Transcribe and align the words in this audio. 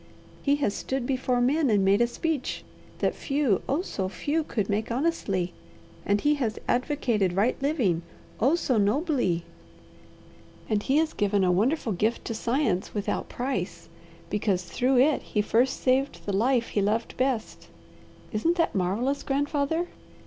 He 0.41 0.55
has 0.55 0.73
stood 0.73 1.05
before 1.05 1.39
men 1.39 1.69
and 1.69 1.85
made 1.85 2.01
a 2.01 2.07
speech 2.07 2.63
that 2.97 3.13
few, 3.13 3.61
oh 3.69 3.83
so 3.83 4.09
few, 4.09 4.43
could 4.43 4.67
make 4.67 4.89
honestly, 4.91 5.53
and 6.07 6.19
he 6.19 6.33
has 6.41 6.57
advocated 6.67 7.33
right 7.33 7.55
living, 7.61 8.01
oh 8.39 8.55
so 8.55 8.79
nobly, 8.79 9.43
and 10.67 10.81
he 10.81 10.97
has 10.97 11.13
given 11.13 11.43
a 11.43 11.51
wonderful 11.51 11.93
gift 11.93 12.25
to 12.25 12.33
science 12.33 12.95
without 12.95 13.29
price, 13.29 13.89
because 14.31 14.63
through 14.63 14.97
it 14.97 15.21
he 15.21 15.39
first 15.39 15.79
saved 15.79 16.25
the 16.25 16.33
life 16.33 16.69
he 16.69 16.81
loved 16.81 17.15
best. 17.15 17.67
Isn't 18.31 18.55
that 18.55 18.73
marvellous, 18.73 19.21
grandfather?' 19.21 19.85